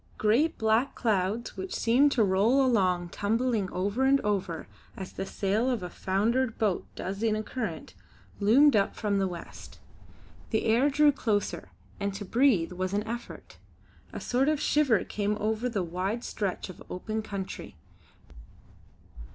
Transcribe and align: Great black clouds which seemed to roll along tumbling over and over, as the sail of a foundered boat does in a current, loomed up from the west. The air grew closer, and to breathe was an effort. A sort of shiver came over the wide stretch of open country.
Great 0.17 0.57
black 0.57 0.95
clouds 0.95 1.55
which 1.55 1.75
seemed 1.75 2.11
to 2.11 2.23
roll 2.23 2.65
along 2.65 3.07
tumbling 3.09 3.69
over 3.71 4.03
and 4.03 4.19
over, 4.21 4.67
as 4.97 5.11
the 5.13 5.27
sail 5.27 5.69
of 5.69 5.83
a 5.83 5.91
foundered 5.91 6.57
boat 6.57 6.87
does 6.95 7.21
in 7.21 7.35
a 7.35 7.43
current, 7.43 7.93
loomed 8.39 8.75
up 8.75 8.95
from 8.95 9.19
the 9.19 9.27
west. 9.27 9.77
The 10.49 10.65
air 10.65 10.89
grew 10.89 11.11
closer, 11.11 11.69
and 11.99 12.15
to 12.15 12.25
breathe 12.25 12.71
was 12.71 12.93
an 12.95 13.03
effort. 13.07 13.57
A 14.11 14.19
sort 14.19 14.49
of 14.49 14.59
shiver 14.59 15.03
came 15.03 15.37
over 15.39 15.69
the 15.69 15.83
wide 15.83 16.23
stretch 16.23 16.67
of 16.67 16.81
open 16.89 17.21
country. 17.21 17.75